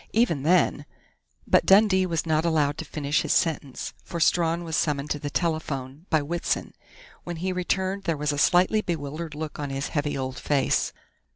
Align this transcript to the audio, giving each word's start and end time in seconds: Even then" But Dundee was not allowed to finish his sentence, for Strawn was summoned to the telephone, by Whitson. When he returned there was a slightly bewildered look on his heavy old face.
Even 0.13 0.41
then" 0.41 0.87
But 1.47 1.63
Dundee 1.63 2.07
was 2.07 2.25
not 2.25 2.43
allowed 2.43 2.79
to 2.79 2.85
finish 2.85 3.21
his 3.21 3.33
sentence, 3.33 3.93
for 4.03 4.19
Strawn 4.19 4.63
was 4.63 4.75
summoned 4.75 5.11
to 5.11 5.19
the 5.19 5.29
telephone, 5.29 6.07
by 6.09 6.23
Whitson. 6.23 6.73
When 7.23 7.35
he 7.35 7.53
returned 7.53 8.05
there 8.05 8.17
was 8.17 8.31
a 8.31 8.39
slightly 8.39 8.81
bewildered 8.81 9.35
look 9.35 9.59
on 9.59 9.69
his 9.69 9.89
heavy 9.89 10.17
old 10.17 10.39
face. 10.39 10.91